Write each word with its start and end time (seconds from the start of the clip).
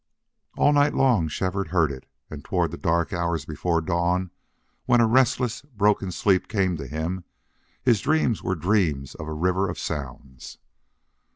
All 0.57 0.73
night 0.73 0.95
long 0.95 1.27
Shefford 1.27 1.67
heard 1.67 1.91
it, 1.91 2.07
and 2.27 2.43
toward 2.43 2.71
the 2.71 2.75
dark 2.77 3.13
hours 3.13 3.45
before 3.45 3.81
dawn, 3.81 4.31
when 4.87 4.99
a 4.99 5.05
restless, 5.05 5.61
broken 5.61 6.11
sleep 6.11 6.47
came 6.47 6.75
to 6.77 6.87
him, 6.87 7.23
his 7.83 8.01
dreams 8.01 8.41
were 8.41 8.55
dreams 8.55 9.13
of 9.13 9.27
a 9.27 9.33
river 9.33 9.69
of 9.69 9.77
sounds. 9.77 10.57